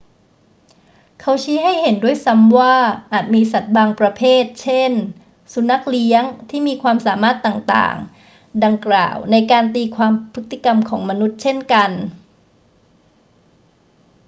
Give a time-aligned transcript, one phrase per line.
[1.19, 2.75] เขาชี้ให้เห็นด้วยซ้ำว่า
[3.11, 4.91] อาจมีสัตว์บางประเภท เช่น
[5.53, 7.97] สุนัขเลี้ยง ที่มีความสามารถต่าง
[8.29, 11.91] ๆ ดังกล่าวในการตีความพฤติกรรมของมนุษย์เช่นกัน